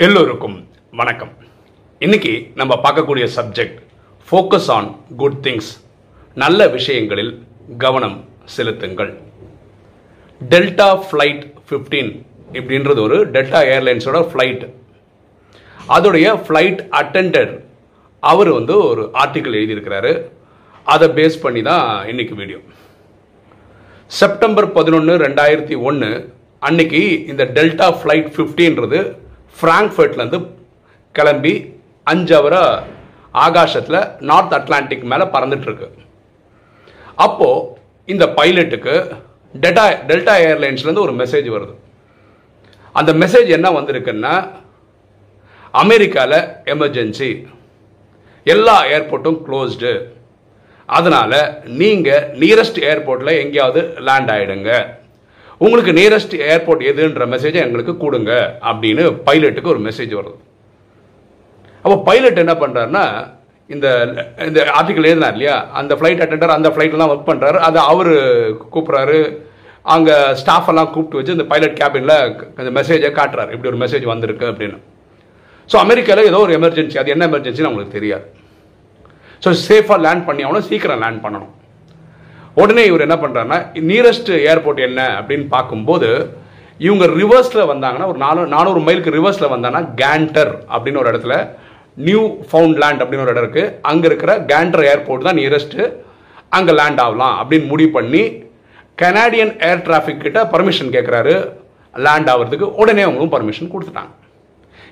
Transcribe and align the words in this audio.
எல்லோருக்கும் 0.00 0.68
வணக்கம். 0.98 1.32
இன்னைக்கு 1.98 2.30
நம்ம 2.54 2.74
பார்க்கக்கூடிய 2.84 3.24
subject 3.36 3.78
focus 4.28 4.68
on 4.76 4.88
good 5.16 5.36
things 5.46 5.68
நல்ல 6.34 6.68
விஷயங்களில் 6.68 7.32
கவனம் 7.78 8.16
செலுத்துங்கள். 8.56 9.12
டெல்டா 10.40 10.88
ஃப்ளைட் 11.06 11.44
15 11.70 12.10
இப்படின்றது 12.58 13.00
ஒரு 13.00 13.18
டெல்டா 13.34 13.60
ஏர்லைன்ஸோட 13.74 14.20
ஃப்ளைட் 14.30 14.64
அதோடைய 15.96 16.34
ஃப்ளைட் 16.46 16.82
அட்டெண்டர் 17.00 17.52
அவர் 18.20 18.52
வந்து 18.58 18.76
ஒரு 18.90 19.04
ஆர்டிக்கல் 19.22 19.58
எழுதியிருக்கிறாரு. 19.60 20.12
அதை 20.84 21.08
பேஸ் 21.08 21.42
பண்ணி 21.42 21.62
தான் 21.62 22.08
இன்னைக்கு 22.08 22.34
வீடியோ 22.34 22.60
செப்டம்பர் 24.06 24.72
பதினொன்று 24.72 25.16
ரெண்டாயிரத்தி 25.26 25.82
ஒன்று 25.82 26.12
அன்னைக்கு 26.58 27.26
இந்த 27.26 27.44
டெல்டா 27.58 27.90
ஃப்ளைட் 28.00 28.30
ஃபிஃப்டின்றது 28.36 29.20
ஃப்ராங்க்ஃபர்ட்லேருந்து 29.58 30.40
கிளம்பி 31.14 31.54
அஞ்சு 32.06 32.34
அவரை 32.36 32.62
ஆகாசத்தில் 33.34 34.00
நார்த் 34.30 34.54
அட்லாண்டிக் 34.58 35.10
மேலே 35.12 35.24
பறந்துட்டுருக்கு 35.34 35.88
அப்போது 37.16 37.68
இந்த 38.08 38.24
பைலட்டுக்கு 38.38 38.94
டெல்டா 39.54 39.84
டெல்டா 40.08 40.34
ஏர்லைன்ஸ்லேருந்து 40.48 41.04
ஒரு 41.06 41.14
மெசேஜ் 41.20 41.48
வருது. 41.56 41.74
அந்த 42.94 43.10
மெசேஜ் 43.12 43.48
என்ன 43.48 43.68
வந்திருக்குன்னா 43.70 44.32
அமெரிக்காவில் 45.82 46.38
எமர்ஜென்சி 46.74 47.28
எல்லா 48.46 48.76
ஏர்போர்ட்டும் 48.94 49.38
க்ளோஸ்டு 49.46 49.92
அதனால் 50.88 51.38
நீங்கள் 51.80 52.26
நியரஸ்ட் 52.42 52.80
ஏர்போர்ட்டில் 52.90 53.40
எங்கேயாவது 53.42 53.82
லேண்ட் 54.08 54.30
ஆகிடுங்க 54.30 54.72
உங்களுக்கு 55.64 55.92
நியரஸ்ட் 55.98 56.34
ஏர்போர்ட் 56.52 56.82
எதுன்ற 56.90 57.24
மெசேஜை 57.34 57.60
எங்களுக்கு 57.66 57.92
கொடுங்க 58.04 58.32
அப்படின்னு 58.70 59.02
பைலட்டுக்கு 59.28 59.72
ஒரு 59.74 59.80
மெசேஜ் 59.88 60.12
வருது. 60.18 60.38
அப்போ 61.84 61.96
பைலட் 62.08 62.42
என்ன 62.44 62.54
பண்ணுறாருன்னா 62.62 63.04
இந்த 63.74 63.86
இந்த 64.48 64.60
ஆர்டிக்கல் 64.78 65.08
எழுதினார் 65.10 65.36
இல்லையா? 65.36 65.56
அந்த 65.80 65.92
ஃப்ளைட் 65.98 66.22
அட்டெண்டர் 66.24 66.56
அந்த 66.56 66.68
ஃப்ளைட்டில் 66.74 67.02
தான் 67.02 67.12
ஒர்க் 67.12 67.30
பண்ணுறாரு 67.30 67.58
அதை 67.68 67.80
அவர் 67.92 68.12
கூப்பிட்றாரு. 68.72 69.20
அங்கே 69.94 70.16
ஸ்டாஃப் 70.40 70.68
எல்லாம் 70.72 70.90
கூப்பிட்டு 70.94 71.18
வச்சு 71.18 71.36
இந்த 71.36 71.46
பைலட் 71.52 71.78
கேபினில் 71.80 72.16
இந்த 72.62 72.72
மெசேஜை 72.78 73.10
காட்டுறாரு. 73.20 73.50
இப்படி 73.54 73.70
ஒரு 73.72 73.80
மெசேஜ் 73.84 74.04
வந்திருக்கு 74.12 74.46
அப்படின்னு. 74.52 74.78
ஸோ 75.70 75.76
அமெரிக்காவில் 75.84 76.30
ஏதோ 76.30 76.40
ஒரு 76.46 76.54
எமர்ஜென்சி 76.58 76.96
அது 77.02 77.12
என்ன 77.14 77.26
எமர்ஜென்சின்னு 77.30 77.70
அவங்களுக்கு 77.70 77.98
தெரியாது. 77.98 78.26
ஸோ 79.44 79.50
சேஃபாக 79.66 79.98
லேண்ட் 80.06 80.26
பண்ணி 80.28 80.44
ஆகணும் 80.46 80.68
சீக்கிரம் 80.70 81.02
லேண்ட் 81.04 81.22
பண்ணணும். 81.24 81.52
உடனே 82.60 82.82
இவர் 82.90 83.04
என்ன 83.06 83.16
பண்ணுறாருன்னா 83.22 83.58
நியரஸ்ட் 83.90 84.30
ஏர்போர்ட் 84.50 84.80
என்ன 84.88 85.00
அப்படின்னு 85.18 85.46
பார்க்கும்போது 85.56 86.08
இவங்க 86.86 87.04
ரிவர்ஸில் 87.20 87.68
வந்தாங்கன்னா 87.72 88.08
ஒரு 88.12 88.18
நானூறு 88.24 88.48
நானூறு 88.54 88.80
மைலுக்கு 88.86 89.16
ரிவர்ஸில் 89.18 89.52
வந்தாங்கன்னா 89.54 89.82
கேண்டர் 90.00 90.52
அப்படின்னு 90.74 91.00
ஒரு 91.02 91.10
இடத்துல 91.12 91.34
நியூ 92.06 92.22
ஃபவுண்ட்லேண்ட் 92.50 93.02
அப்படின்னு 93.02 93.24
ஒரு 93.24 93.32
இடம் 93.34 93.44
இருக்குது 93.44 93.72
அங்கே 93.90 94.06
இருக்கிற 94.10 94.32
கேண்டர் 94.52 94.84
ஏர்போர்ட் 94.92 95.26
தான் 95.28 95.38
நியரஸ்ட்டு 95.40 95.86
அங்கே 96.58 96.72
லேண்ட் 96.80 97.02
ஆகலாம் 97.04 97.36
அப்படின்னு 97.40 97.66
முடிவு 97.72 97.90
பண்ணி 97.98 98.22
கனாடியன் 98.98 99.54
ஏர் 99.68 99.84
டிராஃபிக் 99.86 100.24
கிட்ட 100.24 100.40
பர்மிஷன் 100.54 100.94
கேட்குறாரு 100.96 101.34
லேண்ட் 101.94 102.30
ஆகிறதுக்கு 102.32 102.66
உடனே 102.82 103.02
அவங்களும் 103.06 103.34
பர்மிஷன் 103.34 103.72
கொடுத்துட்டாங்க. 103.72 104.12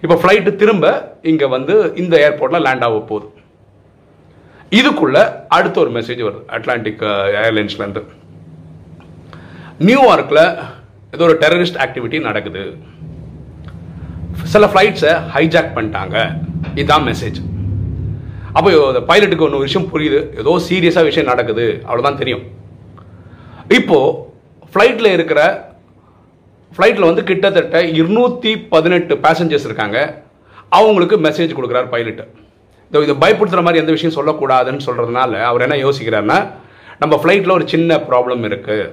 இப்போ 0.05 0.17
ஃப்ளைட்டு 0.21 0.51
திரும்ப 0.63 0.87
இங்கே 1.31 1.47
வந்து 1.57 1.75
இந்த 2.03 2.15
ஏர்போர்ட்டில் 2.27 2.65
லேண்ட் 2.67 2.85
ஆக 2.87 3.01
போகுது. 3.11 3.27
இதுக்குள்ள 4.79 5.19
அடுத்த 5.57 5.77
ஒரு 5.83 5.91
மெசேஜ் 5.97 6.21
வருது. 6.27 6.43
அட்லாண்டிக் 6.57 7.05
ஏர்லைன்ஸ்லேருந்து 7.45 8.03
நியூயார்க்கில் 9.89 10.45
ஏதோ 11.15 11.25
ஒரு 11.29 11.37
டெரரிஸ்ட் 11.43 11.79
ஆக்டிவிட்டி 11.85 12.19
நடக்குது. 12.27 12.63
சில 14.53 14.67
ஃப்ளைட்ஸை 14.73 15.13
ஹைஜாக் 15.35 15.73
பண்ணிட்டாங்க. 15.77 16.17
இதுதான் 16.75 17.07
மெசேஜ் 17.09 17.39
அப்போ 18.59 18.69
இந்த 18.73 19.03
பைலட்டுக்கு 19.11 19.47
ஒன்று 19.47 19.65
விஷயம் 19.67 19.89
புரியுது. 19.93 20.21
ஏதோ 20.43 20.53
சீரியஸாக 20.69 21.09
விஷயம் 21.09 21.31
நடக்குது. 21.33 21.67
அவ்வளோதான் 21.89 22.21
தெரியும். 22.21 22.45
இப்போ 23.79 23.99
ஃப்ளைட்டில் 24.73 25.15
இருக்கிற 25.17 25.41
ஃப்ளைட்டில் 26.75 27.09
வந்து 27.09 27.25
கிட்டத்தட்ட 27.31 27.77
இருநூற்றி 28.01 28.53
பதினெட்டு 28.75 29.15
பேசஞ்சர்ஸ் 29.27 29.69
இருக்காங்க. 29.69 29.99
அவங்களுக்கு 30.79 31.19
மெசேஜ் 31.27 31.57
கொடுக்குறார் 31.59 31.93
பைலட்டு 31.95 32.27
இதோ 32.91 33.03
இதை 33.07 33.15
பயப்படுத்துகிற 33.23 33.63
மாதிரி 33.67 33.83
எந்த 33.83 33.93
விஷயம் 33.97 34.17
சொல்லக்கூடாதுன்னு 34.19 34.87
சொல்கிறதுனால 34.87 35.41
அவர் 35.51 35.65
என்ன 35.67 35.77
யோசிக்கிறாருன்னா 35.87 36.39
நம்ம 37.03 37.15
ஃப்ளைட்டில் 37.21 37.57
ஒரு 37.57 37.67
சின்ன 37.73 37.97
ப்ராப்ளம் 38.09 38.43
இருக்குது 38.49 38.87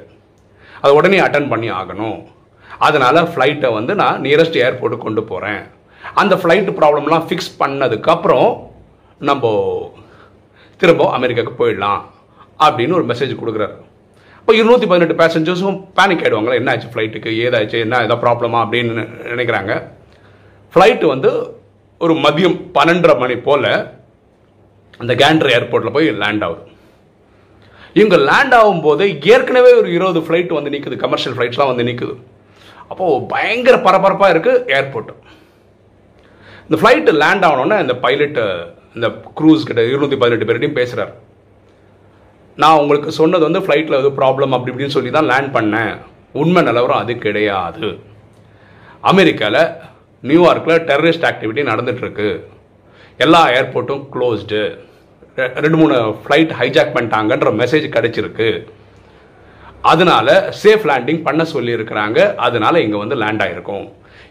அதை 0.82 0.92
உடனே 0.98 1.20
அட்டன் 1.26 1.50
பண்ணி 1.54 1.70
ஆகணும். 1.80 2.20
அதனால் 2.88 3.20
ஃப்ளைட்டை 3.32 3.70
வந்து 3.78 3.94
நான் 4.02 4.22
நியரஸ்ட் 4.26 4.60
ஏர்போர்ட்டுக்கு 4.66 5.06
கொண்டு 5.06 5.22
போகிறேன் 5.32 5.62
அந்த 6.22 6.34
ஃப்ளைட்டு 6.42 6.72
ப்ராப்ளம்லாம் 6.80 7.26
ஃபிக்ஸ் 7.28 7.52
பண்ணதுக்கப்புறம் 7.62 8.50
நம்ம 9.30 9.52
திரும்ப 10.82 11.10
அமெரிக்காவுக்கு 11.18 11.60
போயிடலாம் 11.62 12.02
அப்படின்னு 12.66 12.98
ஒரு 13.00 13.06
மெசேஜ் 13.12 13.34
கொடுக்குறாரு. 13.42 13.76
இப்போ 14.40 14.54
இருநூற்றி 14.58 14.88
பதினெட்டு 14.90 15.16
பேசஞ்சர்ஸும் 15.22 15.78
பேனிக் 15.98 16.22
ஆகிடுவாங்களா 16.24 16.60
என்ன 16.60 16.72
ஆச்சு 16.74 16.92
ஃப்ளைட்டுக்கு 16.94 17.32
ஏதாச்சு 17.46 17.78
என்ன? 17.86 17.96
ஏதாவது 18.06 18.22
ப்ராப்ளமா 18.26 18.60
அப்படின்னு 18.66 19.06
நினைக்கிறாங்க. 19.34 19.74
ஃப்ளைட்டு 20.74 21.06
வந்து 21.14 21.32
ஒரு 22.02 22.14
மதியம் 22.26 22.58
பன்னெண்டரை 22.78 23.16
மணி 23.22 23.36
போல் 23.48 23.70
அந்த 25.02 25.14
கேண்டர் 25.22 25.54
ஏர்போர்ட்டில் 25.58 25.96
போய் 25.96 26.08
லேண்ட் 26.24 26.44
ஆகுது. 26.48 26.64
இவங்க 28.00 28.18
லேண்ட் 28.30 28.56
ஆகும்போது 28.60 29.04
ஏற்கனவே 29.34 29.72
ஒரு 29.82 29.90
இருபது 29.98 30.20
ஃப்ளைட் 30.26 30.58
வந்து 30.58 30.74
நிற்குது 30.74 30.98
கமர்ஷியல் 31.04 31.36
ஃப்ளைட்ஸ்லாம் 31.36 31.72
வந்து 31.72 31.88
நிற்குது 31.90 32.16
அப்போது 32.92 33.24
பயங்கர 33.34 33.76
பரபரப்பாக 33.86 34.34
இருக்குது 34.34 34.64
ஏர்போர்ட் 34.78 35.14
இந்த 36.68 36.78
ஃப்ளைட்டு 36.82 37.14
லேண்ட் 37.22 37.46
ஆகணுன்னா 37.48 37.78
இந்த 37.86 37.96
பைலட்டு 38.04 38.44
இந்த 38.98 39.08
க்ரூஸ் 39.40 39.68
கிட்ட 39.70 39.82
இருநூற்றி 39.92 40.18
பதினெட்டு 40.22 40.48
பேர்கிட்டையும் 40.48 40.80
பேசுகிறார் 40.80 41.14
நான் 42.62 42.80
உங்களுக்கு 42.82 43.10
சொன்னது 43.20 43.44
வந்து 43.48 43.64
ஃப்ளைட்டில் 43.66 44.00
எதுவும் 44.00 44.20
ப்ராப்ளம் 44.22 44.54
அப்படி 44.56 44.72
இப்படின்னு 44.74 44.96
சொல்லி 44.98 45.12
தான் 45.18 45.30
லேண்ட் 45.32 45.52
பண்ணேன். 45.58 45.94
உண்மை 46.42 46.62
நிலவரம் 46.68 47.02
அது 47.04 47.14
கிடையாது. 47.26 47.90
அமெரிக்காவில் 49.12 49.62
நியூயார்க்கில் 50.24 50.84
டெரரிஸ்ட் 50.90 51.28
ஆக்டிவிட்டி 51.30 51.64
நடந்துகிட்ருக்கு 51.72 52.30
எல்லா 53.26 53.42
ஏர்போர்ட்டும் 53.58 54.04
க்ளோஸ்டு. 54.14 54.62
ரெண்டு 55.64 55.78
மூணு 55.82 55.96
ஃப்ளைட் 56.22 56.54
ஹைஜாக் 56.60 56.96
பண்ணிட்டாங்கன்ற 56.96 57.50
மெசேஜ் 57.62 57.86
கிடச்சிருக்கு. 57.96 58.50
அதனால 59.92 60.28
சேஃப் 60.62 60.88
லேண்டிங் 60.90 61.22
பண்ண 61.28 61.42
சொல்லியிருக்கிறாங்க. 61.54 62.20
அதனால 62.48 62.82
இங்கே 62.86 63.00
வந்து 63.04 63.18
லேண்ட் 63.24 63.44
ஆகிருக்கும் 63.46 63.86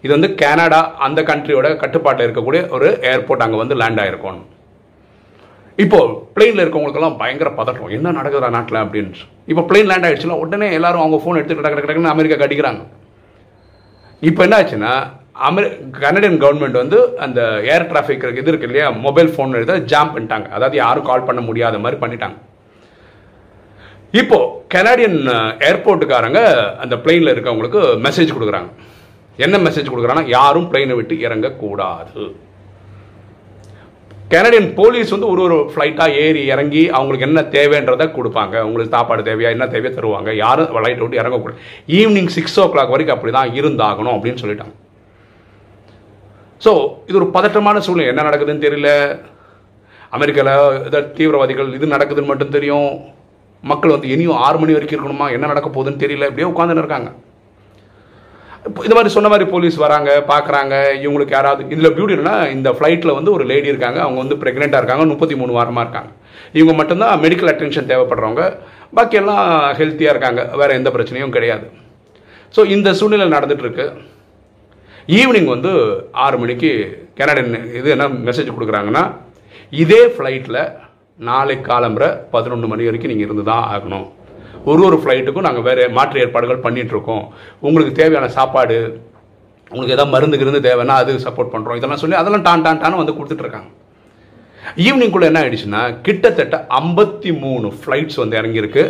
இது 0.05 0.13
வந்து 0.17 0.31
கனடா 0.41 0.81
அந்த 1.07 1.21
கண்ட்ரியோட 1.31 1.67
கட்டுப்பாட்டில் 1.83 2.27
இருக்கக்கூடிய 2.27 2.61
ஒரு 2.77 2.89
ஏர்போர்ட் 3.13 3.45
அங்கே 3.45 3.59
வந்து 3.63 3.77
லேண்ட் 3.83 4.01
ஆகிருக்கும் 4.03 4.41
இப்போ 5.85 5.99
பிளெயினில் 6.35 6.63
இருக்கவங்களுக்கெல்லாம் 6.65 7.17
பயங்கர 7.23 7.49
பதட்டம். 7.61 7.95
என்ன 7.97 8.13
நடக்குதா 8.19 8.49
நாட்டில் 8.57 8.83
அப்படின்னு. 8.83 9.23
இப்போ 9.53 9.63
பிளெயின் 9.71 9.91
லேண்ட் 9.91 10.07
ஆகிடுச்சுன்னா 10.09 10.39
உடனே 10.45 10.69
எல்லாரும் 10.79 11.03
அவங்க 11.05 11.19
ஃபோன் 11.23 11.39
எடுத்து 11.41 11.57
கிடக்கு 11.57 11.77
டக்கு 11.77 11.91
டக்குன்னு 11.91 12.15
அமெரிக்கா 12.15 12.39
கடிக்கிறாங்க 12.43 12.83
இப்போ 14.23 14.43
என்ன 14.47 14.59
ஆச்சுன்னா 14.61 14.93
அமெரி 15.47 15.69
கனடியன் 16.03 16.41
கவர்மெண்ட் 16.43 16.79
வந்து 16.83 16.99
அந்த 17.25 17.41
ஏர் 17.73 17.89
டிராஃபிக் 17.91 18.25
இது 18.41 18.51
இருக்கு 18.53 18.69
இல்லையா? 18.69 18.87
மொபைல் 19.07 19.31
ஃபோன் 19.35 19.57
எடுத்து 19.59 19.89
ஜாம் 19.93 20.13
பண்ணிட்டாங்க. 20.15 20.49
அதாவது 20.57 20.77
யாரும் 20.85 21.09
கால் 21.09 21.27
பண்ண 21.29 21.41
முடியாத 21.49 21.79
மாதிரி 21.85 21.99
பண்ணிட்டாங்க. 22.03 22.39
இப்போ 24.21 24.39
கனடியன் 24.75 25.21
ஏர்போர்ட்டுக்காரங்க 25.69 26.41
அந்த 26.83 26.95
பிளெயினில் 27.05 27.33
இருக்கவங்களுக்கு 27.35 27.83
மெசேஜ் 28.07 28.35
கொடுக்குறாங்க. 28.37 28.71
என்ன 29.45 29.57
மெசேஜ் 29.67 29.91
கொடுக்குறாங்கன்னா 29.93 30.35
யாரும் 30.39 30.69
பிளெயினை 30.71 30.97
விட்டு 31.01 31.17
இறங்கக்கூடாது. 31.27 32.25
கனடியன் 34.33 34.71
போலீஸ் 34.79 35.13
வந்து 35.15 35.29
ஒரு 35.33 35.43
ஒரு 35.47 35.59
ஃப்ளைட்டாக 35.73 36.17
ஏறி 36.23 36.41
இறங்கி 36.53 36.83
அவங்களுக்கு 36.97 37.29
என்ன 37.29 37.43
தேவைன்றதை 37.57 38.07
கொடுப்பாங்க. 38.17 38.57
உங்களுக்கு 38.69 38.95
சாப்பாடு 38.97 39.29
தேவையா 39.29 39.53
என்ன 39.57 39.69
தேவையோ 39.75 39.93
தருவாங்க. 39.99 40.31
யாரும் 40.45 40.73
ஃப்ளைட்டை 40.73 41.03
விட்டு 41.05 41.21
இறங்கக்கூடாது. 41.23 41.61
ஈவினிங் 42.01 42.33
சிக்ஸ் 42.39 42.59
ஓ 42.63 42.67
கிளாக் 42.73 42.95
வரைக்கும் 42.97 43.17
அப்படி 43.19 43.35
தான் 43.39 43.55
இருந்தாகணும் 43.61 44.17
அப்படின்னு 44.17 44.43
சொல்லிட்டாங்க. 44.45 44.75
ஸோ 46.65 46.73
இது 47.09 47.19
ஒரு 47.21 47.29
பதட்டமான 47.37 47.81
சூழ்நிலை. 47.87 48.11
என்ன 48.13 48.25
நடக்குதுன்னு 48.29 48.65
தெரியல. 48.67 48.91
அமெரிக்காவில் 50.17 50.53
ஏதாவது 50.89 51.09
தீவிரவாதிகள் 51.19 51.71
இது 51.79 51.95
நடக்குதுன்னு 51.95 52.33
மட்டும் 52.33 52.55
தெரியும். 52.57 52.91
மக்கள் 53.71 53.95
வந்து 53.95 54.11
இனியும் 54.15 54.43
ஆறு 54.47 54.59
மணி 54.63 54.75
வரைக்கும் 54.77 54.97
இருக்கணுமா? 54.97 55.27
என்ன 55.37 55.49
நடக்க 55.53 55.69
போகுதுன்னு 55.69 56.03
தெரியல. 56.03 56.29
இப்படியே 56.31 56.51
உட்காந்துன்னு 56.53 56.83
இருக்காங்க. 56.85 57.11
இந்த 58.87 58.95
மாதிரி 58.97 59.11
சொன்ன 59.15 59.29
மாதிரி 59.33 59.47
போலீஸ் 59.53 59.77
வராங்க 59.83 60.11
பார்க்குறாங்க 60.31 60.75
இவங்களுக்கு 61.03 61.35
யாராவது 61.37 61.63
இதில் 61.75 61.95
பியூட்டி 61.97 62.15
என்னன்னா 62.17 62.37
இந்த 62.55 62.69
ஃப்ளைட்டில் 62.77 63.17
வந்து 63.19 63.31
ஒரு 63.37 63.45
லேடி 63.51 63.69
இருக்காங்க. 63.73 63.99
அவங்க 64.05 64.19
வந்து 64.23 64.39
ப்ரெக்னெண்ட்டாக 64.43 64.81
இருக்காங்க. 64.83 65.05
முப்பத்தி 65.13 65.37
மூணு 65.41 65.53
வாரமாக 65.59 65.85
இருக்காங்க. 65.87 66.11
இவங்க 66.59 66.73
மட்டும்தான் 66.81 67.21
மெடிக்கல் 67.25 67.51
அட்டென்ஷன் 67.53 67.91
தேவைப்படுறவங்க. 67.93 68.45
பாக்கி 68.99 69.19
எல்லாம் 69.21 69.45
ஹெல்த்தியாக 69.81 70.15
இருக்காங்க. 70.15 70.43
வேறு 70.63 70.79
எந்த 70.81 70.91
பிரச்சனையும் 70.97 71.35
கிடையாது. 71.37 71.67
ஸோ 72.57 72.63
இந்த 72.77 72.89
சூழ்நிலை 73.01 73.29
நடந்துகிட்ருக்கு 73.37 73.87
ஈவினிங் 75.15 75.51
வந்து 75.55 75.73
ஆறு 76.25 76.37
மணிக்கு 76.43 76.71
கனடன் 77.19 77.51
இது 77.79 77.89
என்ன 77.95 78.07
மெசேஜ் 78.29 78.55
கொடுக்குறாங்கன்னா 78.55 79.03
இதே 79.83 80.01
ஃப்ளைட்டில் 80.15 80.61
நாளை 81.29 81.57
காலம்புற 81.69 82.05
பதினொன்று 82.33 82.71
மணி 82.71 82.87
வரைக்கும் 82.89 83.13
நீங்கள் 83.13 83.27
இருந்து 83.29 83.45
தான் 83.51 83.67
ஆகணும். 83.75 84.07
ஒரு 84.71 84.81
ஒரு 84.89 84.97
ஃப்ளைட்டுக்கும் 85.03 85.47
நாங்கள் 85.47 85.67
வேறு 85.69 85.85
மாற்று 85.99 86.23
ஏற்பாடுகள் 86.23 86.65
பண்ணிகிட்ருக்கோம் 86.65 87.25
உங்களுக்கு 87.67 87.93
தேவையான 88.01 88.29
சாப்பாடு 88.39 88.79
உங்களுக்கு 89.71 89.95
எதாவது 89.97 90.15
மருந்து 90.15 90.41
கிருந்து 90.41 90.61
தேவைன்னா 90.67 90.97
அது 91.03 91.15
சப்போர்ட் 91.27 91.53
பண்ணுறோம் 91.55 91.79
இதெல்லாம் 91.79 92.03
சொல்லி 92.03 92.19
அதெல்லாம் 92.23 92.45
டான் 92.49 92.65
டான் 92.67 92.83
டான் 92.83 93.01
வந்து 93.03 93.17
கொடுத்துட்ருக்காங்க 93.19 93.71
ஈவினிங்குள்ளே 94.87 95.29
என்ன 95.31 95.41
ஆயிடுச்சுன்னா 95.43 95.83
கிட்டத்தட்ட 96.09 96.59
ஐம்பத்தி 96.81 97.33
மூணு 97.45 97.67
ஃப்ளைட்ஸ் 97.81 98.21
வந்து 98.23 98.39
இறங்கியிருக்கு. 98.41 98.85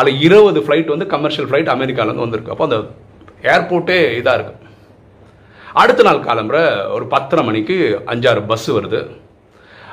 அதில் 0.00 0.20
இருபது 0.26 0.60
ஃப்ளைட் 0.66 0.92
வந்து 0.94 1.06
கமர்ஷியல் 1.14 1.48
ஃப்ளைட் 1.50 1.72
அமெரிக்காவிலேருந்து 1.76 2.26
வந்திருக்கு. 2.26 2.52
அப்போ 2.54 2.66
அந்த 2.68 2.78
ஏர்போர்ட்டே 3.54 4.00
இதாக 4.20 4.36
இருக்குது 4.38 4.68
அடுத்த 5.72 6.02
நாள் 6.02 6.16
காலம்புற 6.16 6.88
ஒரு 6.90 7.06
பத்தரை 7.06 7.44
மணிக்கு 7.44 8.02
அஞ்சாறு 8.06 8.46
பஸ் 8.46 8.72
வருது. 8.72 9.10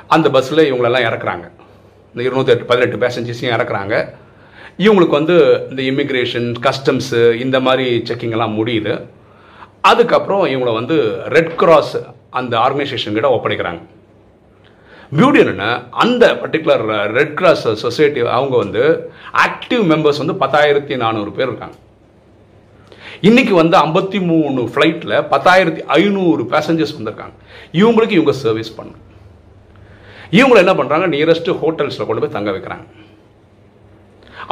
அந்த 0.06 0.30
பஸ்ஸில் 0.30 0.72
இவங்களெல்லாம் 0.72 1.06
இறக்குறாங்க. 1.08 1.50
இந்த 2.14 2.30
இருநூத்தி 2.30 2.46
எட்டு 2.46 2.64
பதினெட்டு 2.64 3.06
பேசஞ்சர்ஸையும் 3.06 3.54
இறக்குறாங்க. 3.56 4.14
இவங்களுக்கு 4.78 5.18
வந்து 5.20 5.66
இந்த 5.70 5.82
இமிக்ரேஷன் 5.82 6.54
கஸ்டம்ஸு 6.62 7.34
இந்த 7.34 7.60
மாதிரி 7.60 8.02
செக்கிங்கெல்லாம் 8.08 8.56
முடியுது. 8.60 9.06
அதுக்கப்புறம் 9.80 10.44
இவங்களை 10.44 10.74
வந்து 10.74 11.22
ரெட் 11.24 11.54
கிராஸ் 11.54 11.96
அந்த 12.30 12.58
ஆர்கனைசேஷன் 12.58 13.12
கிட்ட 13.12 13.40
ஒப்படைக்கிறாங்க. 13.40 13.80
பியூட்டி 15.16 15.40
என்னென்னா 15.42 15.82
அந்த 15.90 16.32
பர்டிகுலர் 16.32 17.06
ரெட் 17.06 17.34
கிராஸ் 17.34 17.68
சொசைட்டி 17.72 18.20
அவங்க 18.20 18.56
வந்து 18.56 19.12
ஆக்டிவ் 19.46 19.82
மெம்பர்ஸ் 19.92 20.26
வந்து 20.26 20.46
பத்தாயிரத்தி 20.46 20.96
நானூறு 20.96 21.32
பேர் 21.32 21.46
இருக்காங்க. 21.46 21.74
இன்னைக்கு 23.26 23.54
வந்து 23.60 23.76
ஐம்பத்தி 23.84 24.18
மூணு 24.30 24.60
ஃப்ளைட்டில் 24.72 25.14
பத்தாயிரத்தி 25.30 25.82
ஐநூறு 25.98 26.42
பேசஞ்சர்ஸ் 26.52 26.94
வந்திருக்காங்க. 26.96 27.34
இவங்களுக்கு 27.80 28.16
இவங்க 28.18 28.34
சர்வீஸ் 28.42 28.70
பண்ணும் 28.78 29.00
இவங்களை 30.38 30.58
என்ன 30.64 30.74
பண்ணுறாங்க 30.78 31.06
நியரஸ்ட் 31.14 31.50
ஹோட்டல்ஸில் 31.62 32.06
கொண்டு 32.08 32.22
போய் 32.24 32.36
தங்க 32.36 32.50
வைக்கிறாங்க. 32.56 32.84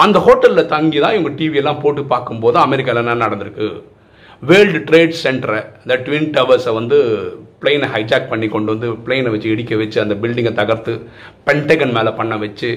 அந்த 0.05 0.19
ஹோட்டலில் 0.27 0.71
தங்கி 0.73 0.99
தான் 1.05 1.15
இவங்க 1.17 1.33
டிவியெல்லாம் 1.41 1.83
போட்டு 1.85 2.05
பார்க்கும்போது 2.15 2.59
அமெரிக்காவில் 2.65 3.03
என்ன 3.05 3.21
நடந்திருக்கு? 3.27 3.69
வேர்ல்டு 4.49 4.81
ட்ரேட் 4.89 5.15
சென்டரை 5.23 5.61
இந்த 5.85 5.95
ட்வின் 6.07 6.29
டவர்ஸை 6.37 6.73
வந்து 6.79 6.97
பிளெயினை 7.62 7.87
ஹைஜாக் 7.95 8.31
பண்ணி 8.33 8.49
கொண்டு 8.55 8.73
வந்து 8.75 8.89
பிளெயினை 9.05 9.31
வச்சு 9.35 9.53
இடிக்க 9.55 9.77
வச்சு 9.83 9.99
அந்த 10.05 10.17
பில்டிங்கை 10.23 10.55
தகர்த்து 10.61 10.95
பென்டகன் 11.47 11.97
மேலே 11.99 12.11
பண்ண 12.19 12.35
வச்சு 12.45 12.71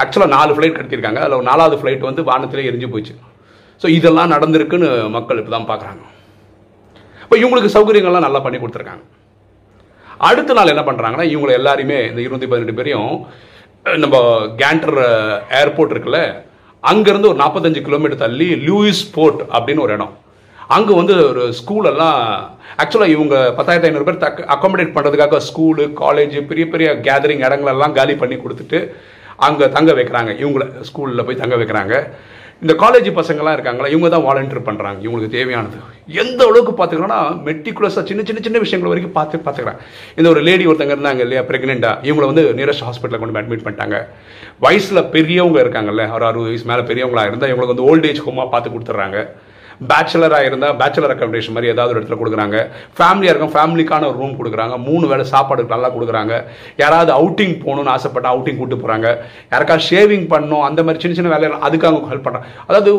ஆக்சுவலாக 0.00 0.34
நாலு 0.36 0.54
ஃப்ளைட் 0.54 0.78
கட்டியிருக்காங்க 0.78 1.20
அதில் 1.26 1.48
நாலாவது 1.50 1.76
ஃப்ளைட் 1.80 2.08
வந்து 2.10 2.22
வானத்திலே 2.30 2.68
எரிஞ்சு 2.70 2.88
போச்சு. 2.94 3.14
ஸோ 3.82 3.88
இதெல்லாம் 3.98 4.32
நடந்திருக்குன்னு 4.34 4.88
மக்கள் 5.16 5.40
இப்போ 5.42 5.52
தான் 5.56 5.70
பார்க்குறாங்க. 5.70 6.02
இப்போ 7.24 7.36
இவங்களுக்கு 7.42 7.74
சௌகரியங்கள்லாம் 7.76 8.26
நல்லா 8.26 8.40
பண்ணி 8.44 8.58
கொடுத்துருக்காங்க. 8.60 9.04
அடுத்த 10.28 10.54
நாள் 10.56 10.72
என்ன 10.72 10.82
பண்ணுறாங்கன்னா 10.88 11.26
இவங்களை 11.32 11.52
எல்லாருமே 11.60 11.98
இந்த 12.08 12.20
இருநூத்தி 12.24 12.48
பதினெட்டு 12.50 12.78
பேரையும் 12.78 13.14
நம்ம 14.02 14.16
கேண்டர் 14.60 14.98
ஏர்போர்ட் 15.60 15.94
இருக்குல்ல 15.94 16.20
அங்கேருந்து 16.90 17.30
ஒரு 17.30 17.38
நாற்பத்தஞ்சு 17.40 17.80
கிலோமீட்டர் 17.86 18.22
தள்ளி 18.24 18.48
லூயிஸ் 18.66 19.02
போர்ட் 19.16 19.40
அப்படின்னு 19.56 19.84
ஒரு 19.86 19.94
இடம். 19.96 20.12
அங்கே 20.76 20.92
வந்து 20.98 21.14
ஒரு 21.30 21.44
ஸ்கூலெல்லாம் 21.60 22.18
ஆக்சுவலாக 22.82 23.14
இவங்க 23.14 23.34
பத்தாயிரத்தி 23.56 23.88
ஐநூறு 23.88 24.06
பேர் 24.08 24.22
தக்க 24.24 24.46
அக்காமடேட் 24.54 24.94
பண்ணுறதுக்காக 24.96 25.40
ஸ்கூலு 25.48 25.84
காலேஜ் 26.02 26.36
பெரிய 26.50 26.66
பெரிய 26.74 26.90
கேதரிங் 27.06 27.44
இடங்களெல்லாம் 27.46 27.96
காலி 27.98 28.14
பண்ணி 28.22 28.38
கொடுத்துட்டு 28.44 28.80
அங்கே 29.48 29.66
தங்க 29.76 29.90
வைக்கிறாங்க. 29.98 30.30
இவங்கள 30.42 30.64
ஸ்கூலில் 30.90 31.26
போய் 31.26 31.42
தங்க 31.42 31.56
வைக்கிறாங்க. 31.62 31.96
இந்த 32.62 32.74
காலேஜ் 32.82 33.08
பசங்கள்லாம் 33.18 33.54
இருக்காங்களா? 33.56 33.88
இவங்க 33.92 34.08
தான் 34.14 34.24
வாலண்டியர் 34.26 34.66
பண்ணுறாங்க 34.66 34.98
இவங்களுக்கு 35.06 35.36
தேவையானது. 35.36 35.78
எந்த 36.22 36.40
அளவுக்கு 36.48 36.72
பார்த்துக்கிறோன்னா 36.78 37.18
மெட்டிகுலஸாக 37.46 38.04
சின்ன 38.10 38.22
சின்ன 38.28 38.40
சின்ன 38.46 38.58
விஷயங்கள் 38.64 38.92
வரைக்கும் 38.92 39.16
பார்த்து 39.16 39.42
பார்த்துக்கிறேன் 39.46 39.80
இந்த 40.18 40.28
ஒரு 40.32 40.40
லேடி 40.48 40.66
ஒருத்தங்க 40.70 40.96
இருந்தாங்க 40.96 41.22
இல்லையா 41.26 41.42
ப்ரெக்னெண்ட்டாக 41.48 42.06
இவங்களை 42.08 42.28
வந்து 42.30 42.44
நியரஸ்ட் 42.58 42.84
ஹாஸ்பிட்டலில் 42.88 43.22
கொண்டு 43.22 43.40
அட்மிட் 43.40 43.64
பண்ணிட்டாங்க. 43.66 43.98
வயசில் 44.66 45.08
பெரியவங்க 45.16 45.58
இருக்காங்கல்ல 45.64 46.04
ஒரு 46.18 46.26
அறுபது 46.30 46.50
வயசு 46.50 46.70
மேலே 46.72 46.84
பெரியவங்களாக 46.90 47.30
இருந்தால் 47.30 47.52
இவங்களுக்கு 47.52 47.74
வந்து 47.74 47.88
ஓல்ட் 47.90 48.08
ஏஜ் 48.10 48.22
ஹோமாக 48.28 48.48
பார்த்து 48.54 48.74
கொடுத்துட்றாங்க. 48.74 49.18
பேச்சுலராக 49.90 50.48
இருந்தால் 50.50 50.76
பேச்சுலர் 50.82 51.14
அக்காமடேஷன் 51.14 51.56
மாதிரி 51.56 51.72
ஏதாவது 51.74 51.92
ஒரு 51.94 52.00
இடத்துல 52.00 52.18
கொடுக்குறாங்க. 52.22 52.58
ஃபேமிலியாக 52.98 53.32
இருக்கும் 53.34 53.54
ஃபேமிலிக்கான 53.56 54.08
ஒரு 54.10 54.18
ரூம் 54.22 54.36
கொடுக்குறாங்க. 54.40 54.76
மூணு 54.88 55.06
வேளை 55.12 55.26
சாப்பாடு 55.34 55.70
நல்லா 55.74 55.90
கொடுக்குறாங்க. 55.96 56.34
யாராவது 56.82 57.12
அவுட்டிங் 57.20 57.56
போகணும்னு 57.64 57.94
ஆசைப்பட்ட 57.96 58.28
அவுட்டிங் 58.34 58.60
கூட்டு 58.60 58.82
போகிறாங்க 58.82 59.08
யாருக்காவது 59.54 59.88
ஷேவிங் 59.90 60.28
பண்ணணும் 60.34 60.68
அந்த 60.68 60.82
மாதிரி 60.86 61.02
சின்ன 61.04 61.16
சின்ன 61.18 61.34
வேலையெல்லாம் 61.34 61.66
அதுக்காக 61.68 61.92
அவங்க 61.92 62.12
ஹெல்ப் 62.14 62.28
பண்ணுறாங்க 62.28 62.48
அதாவது 62.68 62.92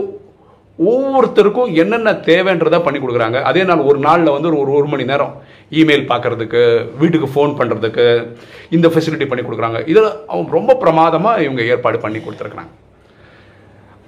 ஒவ்வொருத்தருக்கும் 0.92 1.74
என்னென்ன 1.82 2.12
தேவைன்றதை 2.28 2.78
பண்ணி 2.86 3.00
கொடுக்குறாங்க. 3.02 3.40
அதே 3.50 3.64
நாள் 3.70 3.84
ஒரு 3.90 4.00
நாளில் 4.06 4.34
வந்து 4.36 4.50
ஒரு 4.62 4.72
ஒரு 4.80 4.88
மணி 4.94 5.04
நேரம் 5.12 5.34
இமெயில் 5.80 6.08
பார்க்குறதுக்கு 6.12 6.62
வீட்டுக்கு 7.02 7.28
ஃபோன் 7.34 7.54
பண்ணுறதுக்கு 7.60 8.06
இந்த 8.78 8.88
ஃபெசிலிட்டி 8.94 9.28
பண்ணி 9.28 9.44
கொடுக்குறாங்க. 9.46 9.82
இதில் 9.92 10.10
அவங்க 10.32 10.58
ரொம்ப 10.60 10.78
பிரமாதமாக 10.84 11.44
இவங்க 11.48 11.64
ஏற்பாடு 11.76 12.00
பண்ணி 12.06 12.22
கொடுத்துருக்குறாங்க. 12.24 12.74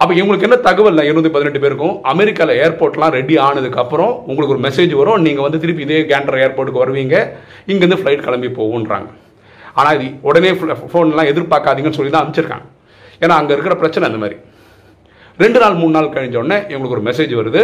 அப்போ 0.02 0.14
இவங்களுக்கு 0.20 0.48
என்ன 0.48 0.58
தகவல் 0.68 0.98
இருநூத்தி 1.10 1.30
பதினெட்டு 1.36 1.60
பேருக்கும். 1.64 1.94
அமெரிக்காவில் 2.12 2.58
ஏர்போர்ட்லாம் 2.64 3.14
ரெடி 3.18 3.36
ஆனதுக்கு 3.48 3.80
அப்புறம் 3.84 4.12
உங்களுக்கு 4.30 4.56
ஒரு 4.56 4.64
மெசேஜ் 4.66 4.94
வரும். 5.02 5.22
நீங்கள் 5.28 5.46
வந்து 5.46 5.62
திருப்பி 5.64 5.86
இதே 5.86 6.00
கேண்டர் 6.12 6.40
ஏர்போர்ட்டுக்கு 6.46 6.84
வருவீங்க. 6.84 7.16
இங்கேருந்து 7.72 8.00
ஃப்ளைட் 8.02 8.26
கிளம்பி 8.26 8.50
போகுன்றாங்க 8.60 9.10
ஆனால் 9.80 9.96
இது 9.98 10.08
உடனே 10.30 10.52
ஃபோன்லாம் 10.92 11.30
எதிர்பார்க்காதீங்கன்னு 11.32 12.00
சொல்லி 12.00 12.12
தான் 12.12 12.24
அனுப்பிச்சிருக்காங்க. 12.24 12.68
ஏன்னா 13.24 13.36
அங்கே 13.42 13.54
இருக்கிற 13.56 13.76
பிரச்சனை 13.84 14.08
அந்த 14.10 14.20
மாதிரி. 14.24 14.38
ரெண்டு 15.44 15.60
நாள் 15.64 15.80
மூணு 15.82 15.94
நாள் 15.98 16.14
கழிஞ்ச 16.16 16.38
உடனே 16.42 16.58
இவங்களுக்கு 16.72 16.98
ஒரு 16.98 17.08
மெசேஜ் 17.10 17.34
வருது. 17.42 17.64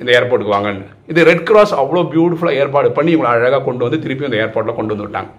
இந்த 0.00 0.10
ஏர்போர்ட்டுக்கு 0.18 0.56
வாங்கன்னு. 0.56 0.86
இது 1.12 1.26
ரெட் 1.30 1.46
கிராஸ் 1.48 1.74
அவ்வளோ 1.80 2.04
பியூட்டிஃபுல்லாக 2.12 2.60
ஏற்பாடு 2.62 2.88
பண்ணி 2.98 3.10
இவங்களை 3.14 3.32
அழகாக 3.34 3.62
கொண்டு 3.66 3.84
வந்து 3.86 4.00
திருப்பி 4.04 4.28
அந்த 4.28 4.38
ஏர்போர்ட்டில் 4.44 4.78
கொண்டு 4.78 4.94
வந்து 4.94 5.06
விட்டாங்க. 5.06 5.30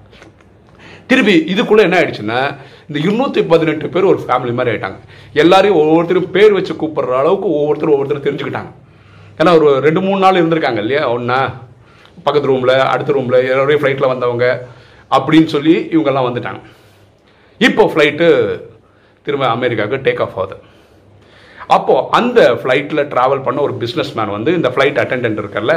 திருப்பி 1.12 1.34
இதுக்குள்ளே 1.54 1.86
என்ன 1.88 1.96
ஆயிடுச்சுன்னா 2.00 2.42
இந்த 2.92 3.02
இருநூற்றி 3.08 3.42
பதினெட்டு 3.52 3.88
பேர் 3.92 4.08
ஒரு 4.12 4.20
ஃபேமிலி 4.28 4.54
மாதிரி 4.56 4.72
ஆயிட்டாங்க. 4.72 4.98
எல்லாரையும் 5.42 5.78
ஒவ்வொருத்தரும் 5.82 6.32
பேர் 6.34 6.56
வச்சு 6.56 6.74
கூப்பிடுற 6.80 7.12
அளவுக்கு 7.20 7.48
ஒவ்வொருத்தரும் 7.58 7.94
ஒவ்வொருத்தரும் 7.96 8.26
தெரிஞ்சுக்கிட்டாங்க. 8.26 8.72
ஏன்னா 9.40 9.52
ஒரு 9.60 9.68
ரெண்டு 9.86 10.02
மூணு 10.06 10.20
நாள் 10.24 10.40
இருந்திருக்காங்க 10.40 10.82
இல்லையா? 10.86 11.04
ஒன்றா 11.12 11.38
பக்கத்து 12.26 12.50
ரூமில் 12.52 12.74
அடுத்த 12.94 13.14
ரூமில் 13.18 13.38
எல்லோரையும் 13.52 13.82
ஃப்ளைட்டில் 13.84 14.12
வந்தவங்க 14.14 14.46
அப்படின்னு 15.18 15.50
சொல்லி 15.54 15.76
இவங்கெல்லாம் 15.94 16.28
வந்துட்டாங்க. 16.28 16.60
இப்போ 17.68 17.86
ஃப்ளைட்டு 17.94 18.28
திரும்ப 19.28 19.48
அமெரிக்காவுக்கு 19.56 20.06
டேக் 20.08 20.22
ஆஃப் 20.26 20.36
ஆகுது. 20.42 20.58
அப்போது 21.78 22.06
அந்த 22.20 22.40
ஃப்ளைட்டில் 22.62 23.02
ட்ராவல் 23.14 23.46
பண்ண 23.48 23.62
ஒரு 23.68 23.76
பிஸ்னஸ் 23.84 24.14
மேன் 24.20 24.36
வந்து 24.38 24.54
இந்த 24.60 24.72
ஃப்ளைட் 24.76 25.02
அட்டெண்டன்ட் 25.04 25.42
இருக்கல 25.44 25.76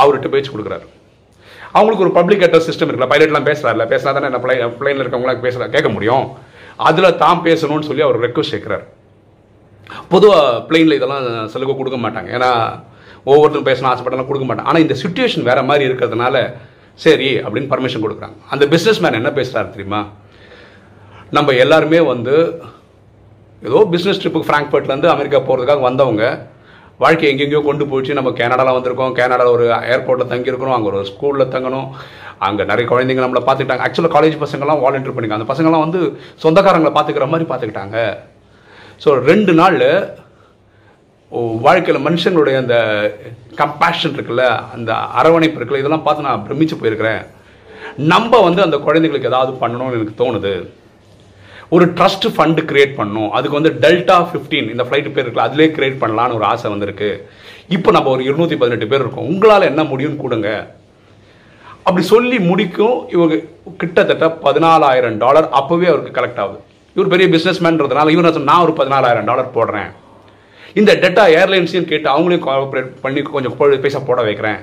அவர்கிட்ட 0.00 0.30
பேச்சு 0.34 0.52
கொடுக்குறாரு. 0.52 0.86
அவங்களுக்கு 1.76 2.06
ஒரு 2.06 2.14
பப்ளிக் 2.18 2.44
அட்ரஸ் 2.48 2.68
சிஸ்டம் 2.70 2.90
இருக்குல்ல 2.90 3.10
பைலட்லாம் 3.14 3.48
பேசுகிறாருல 3.50 3.86
பேசினா 3.94 4.12
தானே 4.16 4.28
என்ன 4.32 4.42
பிளை 4.44 4.58
பிளைனில் 4.82 5.04
இருக்கவங்களாம் 5.04 5.46
பேச 5.46 5.68
கேட்க 5.76 5.88
முடியும். 5.96 6.26
அதில் 6.88 7.18
தான் 7.24 7.42
பேசணும்னு 7.46 7.88
சொல்லி 7.88 8.04
அவர் 8.06 8.18
ரெக்வஸ்ட் 8.26 8.54
கேட்குறாரு 8.54 8.86
பொதுவாக 10.12 10.46
பிளெயினில் 10.68 10.98
இதெல்லாம் 10.98 11.26
சலுகை 11.52 11.74
கொடுக்க 11.80 11.98
மாட்டாங்க. 12.04 12.28
ஏன்னா 12.36 12.50
ஒவ்வொருத்தரும் 13.30 13.68
பேசணும் 13.68 13.90
ஆசைப்பட்டாலும் 13.90 14.30
கொடுக்க 14.30 14.46
மாட்டாங்க. 14.46 14.70
ஆனால் 14.70 14.84
இந்த 14.84 14.96
சுச்சுவேஷன் 15.02 15.46
வேறு 15.48 15.68
மாதிரி 15.70 15.84
இருக்கிறதுனால 15.88 16.36
சரி 17.04 17.28
அப்படின்னு 17.44 17.70
பர்மிஷன் 17.72 18.04
கொடுக்குறாங்க. 18.04 18.36
அந்த 18.54 18.64
பிஸ்னஸ் 18.72 19.00
மேன் 19.04 19.18
என்ன 19.20 19.30
பேசுகிறாரு 19.38 19.74
தெரியுமா? 19.74 20.00
நம்ம 21.36 21.52
எல்லாருமே 21.64 22.00
வந்து 22.12 22.34
ஏதோ 23.68 23.80
பிஸ்னஸ் 23.94 24.20
ட்ரிப்புக்கு 24.22 24.48
ஃப்ராங்க்ஃபர்ட்லேருந்து 24.50 25.10
அமெரிக்கா 25.14 25.38
போகிறதுக்காக 25.48 25.82
வந்தவங்க 25.88 26.24
வாழ்க்கை 27.02 27.26
எங்கெங்கேயோ 27.30 27.62
கொண்டு 27.68 27.84
போயிடுச்சு. 27.88 28.18
நம்ம 28.18 28.30
கனடாவில் 28.40 28.76
வந்திருக்கோம். 28.76 29.14
கனடாவில் 29.20 29.54
ஒரு 29.56 29.64
ஏர்போர்ட்டில் 29.94 30.30
தங்கியிருக்கிறோம். 30.32 30.76
அங்கே 30.76 30.88
ஒரு 30.92 31.00
ஸ்கூலில் 31.10 31.52
தங்கணும். 31.54 31.88
அங்கே 32.46 32.64
நிறைய 32.70 32.86
குழந்தைங்க 32.92 33.24
நம்மளை 33.24 33.42
பார்த்துக்கிட்டாங்க. 33.46 33.86
ஆக்சுவலாக 33.86 34.14
காலேஜ் 34.16 34.42
பசங்கள்லாம் 34.44 34.82
வாலண்டியர் 34.84 35.16
பண்ணிங்க 35.16 35.38
அந்த 35.38 35.48
பசங்கள்லாம் 35.52 35.84
வந்து 35.86 36.00
சொந்தக்காரங்களை 36.44 36.92
பார்த்துக்கிற 36.96 37.26
மாதிரி 37.32 37.48
பார்த்துக்கிட்டாங்க. 37.50 37.98
ஸோ 39.04 39.08
ரெண்டு 39.30 39.54
நாள் 39.60 39.80
வாழ்க்கையில் 41.66 42.04
மனுஷங்களுடைய 42.06 42.56
அந்த 42.62 42.76
கம்பேஷன் 43.60 44.14
இருக்குல்ல 44.16 44.44
அந்த 44.74 44.90
அரவணைப்பு 45.20 45.58
இருக்குல்ல 45.58 45.80
இதெல்லாம் 45.82 46.04
பார்த்து 46.06 46.28
நான் 46.28 46.44
பிரமிச்சு 46.48 46.76
போயிருக்கிறேன். 46.80 47.22
நம்ம 48.12 48.40
வந்து 48.48 48.60
அந்த 48.66 48.76
குழந்தைங்களுக்கு 48.84 49.30
ஏதாவது 49.32 49.52
பண்ணணும்னு 49.62 49.98
எனக்கு 49.98 50.20
தோணுது. 50.22 50.54
ஒரு 51.74 51.84
ட்ரஸ்ட் 51.98 52.26
ஃபண்டு 52.34 52.62
கிரியேட் 52.70 52.94
பண்ணும். 52.98 53.30
அதுக்கு 53.36 53.58
வந்து 53.58 53.72
டெல்டா 53.84 54.16
ஃபிஃப்டீன் 54.30 54.68
இந்த 54.72 54.84
ஃப்ளைட் 54.88 55.12
பேர் 55.14 55.24
இருக்குல்ல 55.26 55.46
அதிலே 55.48 55.68
கிரியேட் 55.76 56.00
பண்ணலான்னு 56.02 56.38
ஒரு 56.38 56.46
ஆசை 56.52 56.70
வந்திருக்கு. 56.74 57.10
இப்போ 57.76 57.90
நம்ம 57.96 58.10
ஒரு 58.10 58.22
இருநூற்றி 58.28 58.56
பதினெட்டு 58.62 58.90
பேர் 58.92 59.04
இருக்கோம். 59.04 59.28
உங்களால் 59.32 59.68
என்ன 59.70 59.82
முடியும்னு 59.92 60.22
கொடுங்க. 60.24 60.50
அப்படி 61.86 62.04
சொல்லி 62.12 62.38
முடிக்கும் 62.50 62.96
இவங்க 63.14 63.34
கிட்டத்தட்ட 63.82 64.26
பதினாலாயிரம் 64.46 65.18
டாலர் 65.24 65.48
அப்போவே 65.60 65.86
அவருக்கு 65.92 66.16
கலெக்ட் 66.18 66.40
ஆகுது. 66.44 66.58
இவர் 66.96 67.12
பெரிய 67.12 67.26
பிஸ்னஸ் 67.34 67.62
மேன்றதுனால 67.66 68.12
இவர் 68.16 68.48
நான் 68.50 68.64
ஒரு 68.66 68.74
பதினாலாயிரம் 68.80 69.30
டாலர் 69.30 69.54
போடுறேன். 69.58 69.90
இந்த 70.80 70.92
டெட்டா 71.02 71.24
ஏர்லைன்ஸையும் 71.40 71.90
கேட்டு 71.90 72.08
அவங்களையும் 72.14 72.44
கோஆப்ரேட் 72.46 72.90
பண்ணி 73.04 73.20
கொஞ்சம் 73.36 73.56
பைசா 73.84 74.00
போட 74.08 74.22
வைக்கிறேன். 74.28 74.60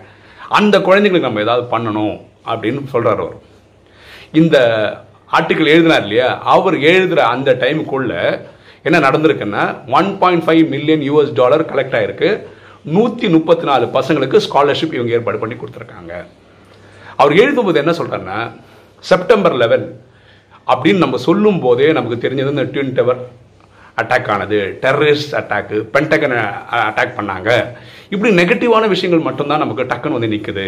அந்த 0.59 0.75
குழந்தைங்களுக்கு 0.87 1.29
நம்ம 1.29 1.43
ஏதாவது 1.45 1.65
பண்ணணும் 1.75 2.17
அப்படின்னு 2.51 2.81
சொல்கிறார் 2.93 3.21
அவர். 3.23 3.37
இந்த 4.41 4.57
ஆர்டிக்கல் 5.37 5.73
எழுதினார் 5.73 6.03
இல்லையா? 6.07 6.29
அவர் 6.55 6.75
எழுதுகிற 6.89 7.21
அந்த 7.35 7.51
டைமுக்குள்ள 7.63 8.13
என்ன 8.87 8.97
நடந்திருக்குன்னா 9.07 9.63
one 9.97 10.09
point 10.21 10.45
five 10.45 10.63
million 10.73 11.03
US 11.09 11.35
dollar 11.41 11.63
collect 11.71 11.97
ஆயிருக்கு. 11.99 12.29
நூற்றி 12.95 13.27
முப்பத்தி 13.35 13.65
நாலு 13.69 13.85
பசங்களுக்கு 13.97 14.39
ஸ்காலர்ஷிப் 14.45 14.95
இவங்க 14.97 15.13
ஏற்பாடு 15.17 15.37
பண்ணி 15.43 15.55
கொடுத்துருக்காங்க. 15.59 16.13
அவர் 17.21 17.33
எழுதும்போது 17.43 17.81
என்ன 17.83 17.93
சொல்கிறாருன்னா 17.99 18.39
செப்டம்பர் 19.03 19.55
லெவன் 19.61 19.85
அப்படின்னு 20.73 21.03
நம்ம 21.05 21.17
சொல்லும் 21.27 21.61
போதே 21.63 21.87
நமக்கு 21.99 22.17
தெரிஞ்சது 22.25 22.53
இந்த 22.55 22.67
ட்வின் 22.73 22.93
டவர் 22.99 23.21
அட்டாக் 24.01 24.29
ஆனது 24.33 24.59
டெரரிஸ்ட் 24.83 25.33
அட்டாக்கு 25.39 25.77
பென்டகன் 25.95 26.37
அட்டாக் 26.89 27.17
பண்ணாங்க. 27.17 27.49
இப்படி 28.13 28.31
நெகட்டிவான 28.39 28.87
விஷயங்கள் 28.93 29.27
மட்டும்தான் 29.27 29.63
நமக்கு 29.63 29.83
டக்குன்னு 29.91 30.17
வந்து 30.17 30.33
நிற்குது 30.35 30.67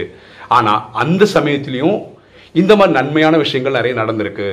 ஆனால் 0.58 0.84
அந்த 1.04 1.26
சமயத்துலேயும் 1.34 1.98
இந்த 2.62 2.72
மாதிரி 2.80 2.98
நன்மையான 3.00 3.36
விஷயங்கள் 3.44 3.78
நிறைய 3.80 3.96
நடந்திருக்கு. 4.02 4.50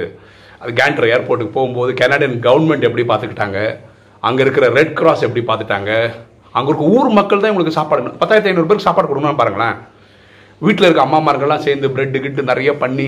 அது 0.62 0.72
கேண்ட்ரு 0.80 1.12
ஏர்போர்ட்டுக்கு 1.14 1.56
போகும்போது 1.58 1.92
கனடியன் 2.00 2.36
கவர்மெண்ட் 2.48 2.86
எப்படி 2.88 3.04
பார்த்துக்கிட்டாங்க? 3.10 3.60
அங்கே 4.28 4.42
இருக்கிற 4.44 4.66
ரெட் 4.78 4.96
கிராஸ் 4.98 5.24
எப்படி 5.28 5.42
பார்த்துட்டாங்க? 5.48 5.92
அங்கே 6.56 6.68
இருக்க 6.70 6.94
ஊர் 6.96 7.16
மக்கள் 7.18 7.42
தான் 7.42 7.52
இவங்களுக்கு 7.52 7.78
சாப்பாடு. 7.78 8.02
பத்தாயிரத்தி 8.22 8.50
ஐநூறு 8.50 8.68
பேருக்கு 8.68 8.88
சாப்பாடு 8.88 9.08
கொடுக்கணும்னு 9.10 9.40
பாருங்களேன். 9.40 9.76
வீட்டில் 10.66 10.86
இருக்க 10.86 11.06
அம்மாமார்கள்லாம் 11.06 11.64
சேர்ந்து 11.66 11.86
பிரெட்டு 11.94 12.18
கிட்டு 12.24 12.42
நிறைய 12.50 12.70
பண்ணி 12.82 13.06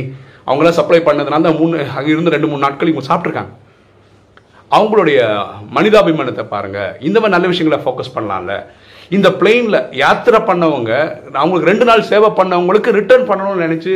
அவங்களாம் 0.49 0.79
சப்ளை 0.79 1.01
பண்ணதுனால 1.09 1.47
தான் 1.47 1.61
மூணு 1.61 1.77
அங்கே 1.99 2.11
இருந்து 2.15 2.35
ரெண்டு 2.35 2.49
மூணு 2.51 2.65
நாட்கள் 2.65 2.91
இவங்க 2.93 3.07
சாப்பிட்ருக்காங்க 3.11 3.53
அவங்களுடைய 4.77 5.19
மனிதாபிமானத்தை 5.77 6.45
பாருங்கள் 6.55 6.95
இந்த 7.09 7.17
மாதிரி 7.21 7.35
நல்ல 7.35 7.51
விஷயங்களை 7.53 7.79
ஃபோக்கஸ் 7.85 8.15
பண்ணலாம்ல. 8.17 8.55
இந்த 9.17 9.29
பிளெயினில் 9.41 9.79
யாத்திரை 10.03 10.41
பண்ணவங்க 10.51 10.93
அவங்களுக்கு 11.41 11.71
ரெண்டு 11.71 11.87
நாள் 11.89 12.09
சேவை 12.11 12.31
பண்ணவங்களுக்கு 12.39 12.97
ரிட்டர்ன் 12.99 13.29
பண்ணணும்னு 13.31 13.67
நினச்சி 13.67 13.95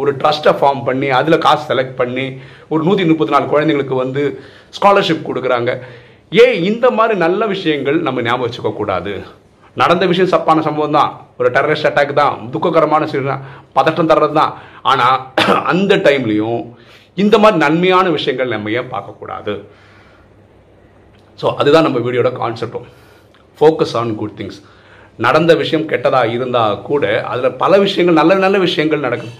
ஒரு 0.00 0.10
ட்ரஸ்ட்டை 0.20 0.52
ஃபார்ம் 0.58 0.82
பண்ணி 0.88 1.08
அதில் 1.18 1.42
காசு 1.46 1.64
செலக்ட் 1.70 1.98
பண்ணி 2.00 2.26
ஒரு 2.72 2.82
நூற்றி 2.86 3.04
முப்பத்தி 3.10 3.34
நாலு 3.34 3.46
குழந்தைங்களுக்கு 3.52 3.96
வந்து 4.04 4.22
ஸ்காலர்ஷிப் 4.76 5.26
கொடுக்குறாங்க. 5.28 5.70
ஏன் 6.32 6.56
இந்த 6.70 6.86
மாதிரி 6.98 7.14
நல்ல 7.24 7.46
விஷயங்கள் 7.54 7.98
நம்ம 8.06 8.22
ஞாபகம் 8.26 8.46
வச்சுக்கக்கூடாது 8.46 9.14
நடந்த 9.76 10.04
விஷயம் 10.10 10.32
சப்பான 10.32 10.62
சம்பவம் 10.66 10.96
தான். 10.98 11.10
ஒரு 11.40 11.48
டெரரிஸ்ட் 11.56 11.88
அட்டாக் 11.88 12.12
தான். 12.22 12.36
துக்ககரமான 12.54 13.02
விஷயம் 13.08 13.44
பதட்டம் 13.76 14.10
தர்றது 14.10 14.36
தான். 14.40 14.52
ஆனால் 14.90 15.18
அந்த 15.72 15.92
டைம்லையும் 16.06 16.62
இந்த 17.18 17.36
மாதிரி 17.42 17.58
நன்மையான 17.64 18.06
விஷயங்கள் 18.16 18.54
நம்ம 18.54 18.70
ஏன் 18.80 18.92
பார்க்கக்கூடாது 18.94 19.54
ஸோ 21.38 21.48
அதுதான் 21.60 21.86
நம்ம 21.86 21.98
வீடியோட 22.06 22.30
கான்செப்டும் 22.40 22.88
ஃபோக்கஸ் 23.58 23.94
ஆன் 24.00 24.12
குட் 24.20 24.36
திங்ஸ் 24.38 24.58
நடந்த 25.18 25.52
விஷயம் 25.62 25.86
கெட்டதாக 25.90 26.34
இருந்தால் 26.36 26.82
கூட 26.88 27.04
அதில் 27.30 27.56
பல 27.62 27.72
விஷயங்கள் 27.84 28.18
நல்ல 28.20 28.34
நல்ல 28.44 28.58
விஷயங்கள் 28.66 29.06
நடக்குது. 29.06 29.32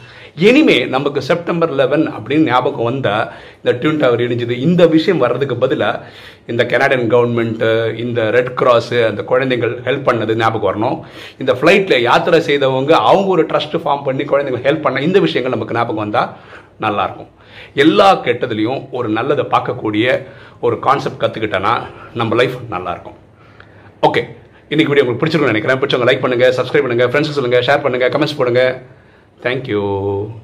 இனிமே 0.48 0.76
நமக்கு 0.94 1.20
செப்டம்பர் 1.28 1.72
லெவன் 1.80 2.04
அப்படின்னு 2.16 2.48
ஞாபகம் 2.50 2.88
வந்தால் 2.90 3.24
இந்த 3.60 3.72
டியூன் 3.80 4.00
டவர் 4.02 4.24
இடிஞ்சது 4.26 4.56
இந்த 4.66 4.82
விஷயம் 4.86 5.22
வர்றதுக்கு 5.24 5.56
பதிலாக 5.56 6.02
இந்த 6.46 6.62
கனடியன் 6.72 7.10
கவர்மெண்ட்டு 7.14 7.70
இந்த 8.04 8.30
ரெட் 8.36 8.52
கிராஸு 8.60 8.98
அந்த 9.10 9.24
குழந்தைகள் 9.30 9.74
ஹெல்ப் 9.86 10.06
பண்ணது 10.08 10.34
ஞாபகம் 10.42 10.68
வரணும். 10.70 10.98
இந்த 11.38 11.52
ஃப்ளைட்டில் 11.58 12.04
யாத்திரை 12.08 12.40
செய்தவங்க 12.48 12.94
அவங்க 13.10 13.28
ஒரு 13.36 13.44
ட்ரஸ்ட் 13.52 13.76
ஃபார்ம் 13.84 14.06
பண்ணி 14.08 14.24
குழந்தைங்க 14.32 14.62
ஹெல்ப் 14.68 14.86
பண்ண 14.86 15.00
இந்த 15.08 15.20
விஷயங்கள் 15.26 15.56
நமக்கு 15.56 15.78
ஞாபகம் 15.78 16.04
வந்தால் 16.04 16.30
நல்லாயிருக்கும் 16.84 17.30
எல்லா 17.84 18.08
கெட்டதுலேயும் 18.26 18.82
ஒரு 18.98 19.08
நல்லதை 19.16 19.44
பார்க்கக்கூடிய 19.54 20.04
ஒரு 20.60 20.78
கான்செப்ட் 20.86 21.22
கற்றுக்கிட்டேன்னா 21.24 21.74
நம்ம 22.20 22.34
லைஃப் 22.40 22.56
நல்லாயிருக்கும் 22.74 23.18
ஓகே 24.08 24.22
இன்னைக்கு 24.72 24.90
வீடியோ 24.90 25.04
உங்களுக்கு 25.04 25.22
பிடிச்சிருக்கும்னு 25.22 25.54
நினைக்கிறேன். 25.54 25.80
பிடிச்சவங்க 25.82 26.08
லைக் 26.08 26.24
பண்ணுங்கள் 26.24 26.54
சப்ஸ்கிரைப் 26.58 26.86
பண்ணுங்கள் 26.86 27.10
ஃப்ரெண்ட்ஸுக்கு 27.10 27.38
சொல்லுங்கள் 27.38 27.66
ஷேர் 27.68 27.84
பண்ணுங்கள் 27.84 28.12
கமெண்ட்ஸ் 28.14 28.38
Thank 29.42 29.66
you. 29.68 30.40